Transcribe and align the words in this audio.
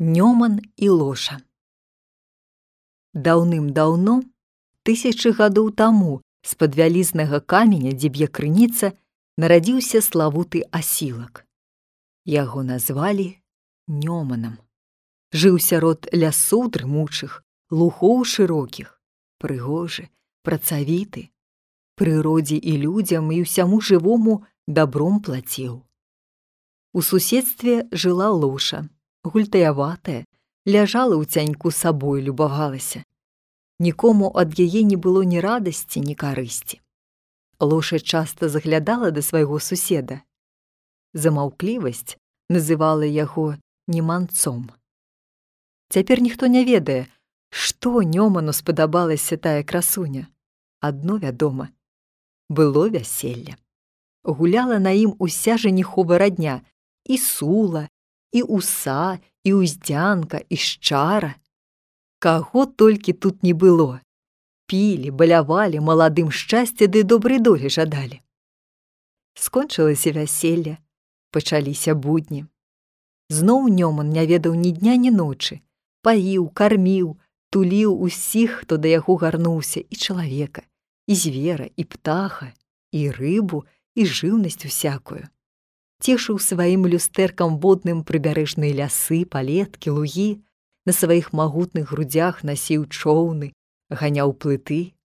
Нёман 0.00 0.60
і 0.80 0.88
лоша. 0.88 1.42
Даўным-даўно, 3.12 4.24
тысячы 4.80 5.32
гадоў 5.36 5.66
таму 5.76 6.22
з-пад 6.40 6.72
вялізнага 6.72 7.40
каменя, 7.44 7.92
дзе 7.92 8.08
б'е 8.08 8.24
крыніца, 8.32 8.96
нарадзіўся 9.36 10.00
славуты 10.00 10.62
асілак. 10.72 11.44
Яго 12.24 12.64
назвалі 12.64 13.26
Нёманам. 13.92 14.56
Жыў 15.36 15.58
сярод 15.60 16.08
лясоў 16.16 16.72
дрымучых, 16.72 17.44
лухоў 17.68 18.24
шырокіх, 18.24 18.96
прыгожы, 19.36 20.08
працавіты, 20.40 21.28
прыродзе 22.00 22.56
і 22.56 22.72
людзям 22.86 23.28
і 23.36 23.44
ўсяму 23.44 23.82
жывому 23.84 24.48
дабром 24.64 25.20
плаціў. 25.20 25.84
У 26.96 27.04
суседстве 27.04 27.84
жыла 27.92 28.32
лоша, 28.32 28.88
гультаяватая, 29.24 30.26
ляжала 30.66 31.16
ў 31.16 31.24
цяньку 31.24 31.70
сабой 31.70 32.22
любавалася. 32.22 33.04
Нікому 33.80 34.32
ад 34.36 34.58
яе 34.60 34.84
не 34.84 34.96
было 34.96 35.24
ні 35.24 35.40
радасці, 35.40 36.00
ні 36.04 36.14
карысці. 36.14 36.80
Лоша 37.60 38.00
часта 38.00 38.48
заглядала 38.48 39.10
да 39.10 39.22
свайго 39.22 39.60
суседа. 39.60 40.20
Замаўклівасць 41.12 42.16
называла 42.48 43.04
яго 43.04 43.56
неманцом. 43.88 44.70
Цяпер 45.88 46.20
ніхто 46.20 46.46
не 46.46 46.64
ведае, 46.64 47.08
што 47.50 48.02
нёману 48.02 48.52
спадабалася 48.52 49.36
тая 49.36 49.64
красуня. 49.64 50.28
Адно 50.80 51.18
вядома, 51.18 51.68
было 52.48 52.88
вяселле. 52.88 53.56
Гуляла 54.24 54.78
на 54.78 54.90
ім 54.90 55.14
уся 55.18 55.58
жаніхова 55.58 56.18
радня 56.18 56.62
і 57.04 57.18
сула, 57.18 57.88
і 58.32 58.42
уса, 58.42 59.18
і 59.44 59.50
ўздзянка, 59.60 60.40
і 60.48 60.56
шчара. 60.56 61.34
Каго 62.18 62.66
толькі 62.66 63.12
тут 63.12 63.42
не 63.42 63.54
было. 63.54 64.00
Пілі, 64.66 65.10
балявалі 65.10 65.80
маладым 65.80 66.30
шчасця 66.30 66.86
ды 66.86 67.02
добрай 67.02 67.40
долі 67.40 67.72
жадалі. 67.72 68.20
Скончылася 69.34 70.12
вяселле, 70.12 70.78
пачаліся 71.32 71.94
будні. 71.94 72.46
Зноў 73.30 73.70
Нёман 73.70 74.10
не 74.10 74.26
ведаў 74.26 74.54
ні 74.54 74.70
дня, 74.76 74.94
ні 74.96 75.10
ночы, 75.10 75.62
паіў, 76.02 76.50
карміў, 76.50 77.16
туліў 77.50 77.94
усіх, 77.94 78.62
хто 78.62 78.76
да 78.76 78.88
яго 78.90 79.16
гарнуўся 79.16 79.80
і 79.80 79.94
чалавека, 79.96 80.62
і 81.06 81.14
звера, 81.14 81.66
і 81.76 81.82
птаха, 81.84 82.52
і 82.92 83.10
рыбу, 83.10 83.64
і 83.94 84.06
жыўнасць 84.06 84.66
усякую 84.66 85.26
цешыў 86.00 86.38
сваім 86.40 86.86
люстэркам 86.88 87.60
водным 87.60 88.00
прыбярэжныя 88.08 88.72
лясы, 88.72 89.24
палеткі, 89.28 89.92
лугі, 89.96 90.40
на 90.88 90.92
сваіх 90.96 91.32
магутных 91.36 91.92
грудях 91.92 92.40
насіў 92.42 92.88
чоўны, 92.88 93.52
ганяў 93.92 94.32
плыты, 94.32 94.96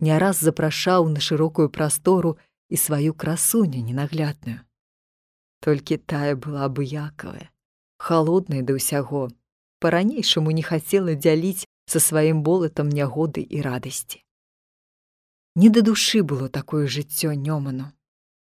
не 0.00 0.16
раз 0.18 0.40
запрашаў 0.40 1.08
на 1.12 1.20
шырокую 1.20 1.68
прастору 1.68 2.36
і 2.72 2.80
сваю 2.80 3.12
красуню 3.14 3.84
ненаглядную. 3.84 4.64
Толькі 5.60 6.00
тая 6.00 6.36
была 6.36 6.64
абыякавая, 6.68 7.52
холодная 8.00 8.64
да 8.64 8.76
ўсяго, 8.80 9.28
па-ранейшаму 9.80 10.56
не 10.56 10.64
хацела 10.64 11.14
дзяліць 11.20 11.68
са 11.84 12.00
сваім 12.00 12.40
болатам 12.42 12.88
нягоды 12.88 13.44
і 13.44 13.60
радасці. 13.60 14.24
Не 15.54 15.68
да 15.68 15.84
душы 15.84 16.24
было 16.24 16.48
такое 16.48 16.88
жыццё 16.88 17.36
нёману 17.36 17.92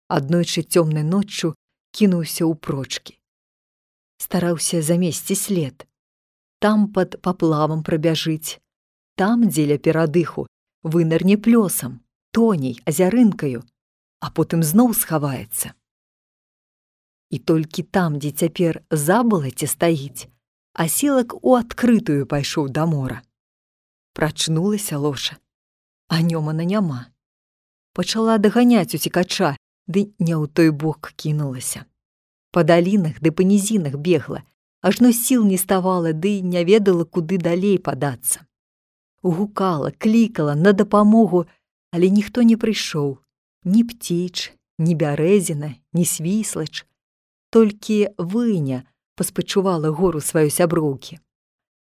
аднойчы 0.09 0.63
цёмнай 0.63 1.03
ноччу 1.03 1.55
кінуўся 1.93 2.45
ў 2.45 2.55
прочкі. 2.57 3.19
Стараўся 4.19 4.83
замесці 4.83 5.35
след. 5.35 5.87
Там 6.59 6.93
пад 6.93 7.21
паплавам 7.21 7.83
прабяжыць, 7.83 8.61
там 9.17 9.49
дзеля 9.49 9.79
перадыху 9.79 10.47
вынырне 10.83 11.37
плёсам, 11.37 12.01
тоней, 12.33 12.81
азярынкаю, 12.87 13.65
а 14.21 14.31
потым 14.31 14.63
зноў 14.63 14.95
схаваецца. 14.95 15.75
І 17.31 17.39
толькі 17.39 17.83
там, 17.83 18.19
дзе 18.23 18.31
цяпер 18.31 18.85
забалаце 18.91 19.67
стаіць, 19.67 20.31
асілак 20.73 21.35
у 21.43 21.57
адкрытую 21.59 22.25
пайшоў 22.31 22.69
да 22.71 22.87
мора. 22.87 23.23
Прачнулася 24.15 24.99
лоша, 24.99 25.37
а 26.09 26.23
нёмана 26.23 26.65
няма. 26.65 27.11
Пачала 27.93 28.39
даганяць 28.39 28.95
уцікача, 28.95 29.57
ды 29.87 30.13
не 30.19 30.35
ў 30.35 30.47
той 30.51 30.71
бок 30.71 31.13
кінулася. 31.17 31.87
Па 32.53 32.63
далінах 32.65 33.21
ды 33.23 33.31
па 33.31 33.47
нізінах 33.47 33.97
бегла, 33.97 34.43
ажно 34.83 35.13
сіл 35.13 35.45
не 35.47 35.59
ставала 35.59 36.13
ды 36.13 36.41
не 36.43 36.65
ведала, 36.65 37.05
куды 37.05 37.39
далей 37.39 37.79
падацца. 37.79 38.47
Гукала, 39.23 39.91
клікала 39.91 40.55
на 40.55 40.73
дапамогу, 40.73 41.47
але 41.91 42.11
ніхто 42.11 42.43
не 42.43 42.57
прыйшоў, 42.57 43.19
ні 43.65 43.83
пціч, 43.85 44.53
ні 44.79 44.95
бярэзіна, 44.95 45.75
ні 45.93 46.05
свіслач. 46.05 46.87
Толькі 47.51 48.11
выня 48.19 48.85
паспачувала 49.17 49.91
гору 49.91 50.21
сваёй 50.21 50.51
сяброўкі. 50.51 51.19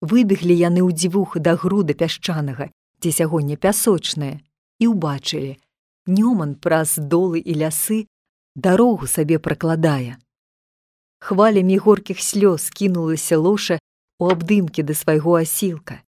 Выбеглі 0.02 0.54
яны 0.56 0.82
ў 0.82 0.90
дзвюх 0.90 1.38
да 1.38 1.54
груда 1.54 1.94
пясчанага, 1.94 2.72
дзе 2.98 3.10
сягоння 3.14 3.56
пясочнае, 3.56 4.42
і 4.82 4.90
ўбачылі, 4.90 5.58
Нёман 6.06 6.54
праз 6.58 6.98
долы 6.98 7.38
і 7.38 7.54
лясы 7.54 8.06
дарогу 8.54 9.06
сабе 9.06 9.38
пракладае. 9.38 10.18
Хвалямі 11.22 11.78
горкіх 11.78 12.18
слёз 12.18 12.70
кінулася 12.74 13.38
лоша 13.38 13.78
у 14.18 14.26
абдымкі 14.26 14.82
да 14.82 14.94
свайго 14.98 15.38
асілка. 15.38 16.02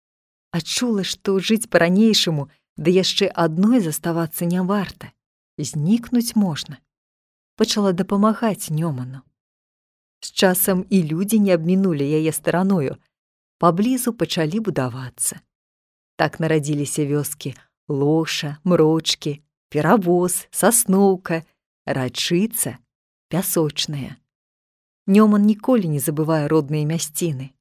Адчула, 0.55 1.03
што 1.03 1.39
жыць 1.39 1.67
па-ранейшаму, 1.67 2.47
ды 2.79 2.95
яшчэ 2.95 3.27
адной 3.27 3.83
заставацца 3.83 4.47
не 4.47 4.63
варта. 4.63 5.11
Знікнуць 5.59 6.35
можна. 6.35 6.79
Пачала 7.59 7.91
дапамагаць 7.91 8.71
Нёману. 8.71 9.21
З 10.23 10.31
часам 10.31 10.85
і 10.89 11.03
людзі 11.03 11.39
не 11.43 11.51
абмінулі 11.51 12.07
яе 12.07 12.31
стараною, 12.31 12.95
паблізу 13.59 14.13
пачалі 14.13 14.63
будавацца. 14.63 15.43
Так 16.15 16.39
нарадзіліся 16.39 17.03
вёскі 17.05 17.55
лоша, 17.91 18.57
мрочкі, 18.63 19.43
перавоз, 19.71 20.45
сасноўка, 20.51 21.41
рачыца, 21.87 22.77
пясочная. 23.31 24.19
Нёман 25.07 25.47
ніколі 25.47 25.87
не 25.87 26.03
забывае 26.03 26.45
родныя 26.51 26.85
мясціны. 26.85 27.55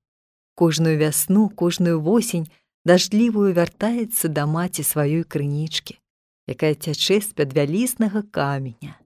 Кожную 0.59 0.99
вясну, 0.99 1.49
кожную 1.49 2.03
восень 2.03 2.51
дажджлівую 2.85 3.55
вяртаецца 3.55 4.29
да 4.29 4.45
маці 4.45 4.83
сваёй 4.85 5.25
крынічкі, 5.25 5.97
якая 6.51 6.75
цячэ 6.75 7.21
з-пад 7.25 7.55
вялізнага 7.57 8.27
каменя. 8.29 8.99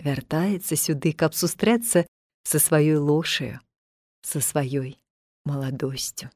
Вяртаецца 0.00 0.74
сюды, 0.74 1.12
каб 1.12 1.36
сустрэцца 1.36 2.08
са 2.42 2.58
сваёй 2.58 2.98
лошаю, 2.98 3.60
са 4.22 4.40
сваёй 4.40 4.98
маладосцю. 5.44 6.32